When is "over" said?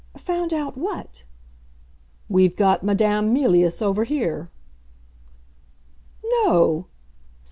3.83-4.03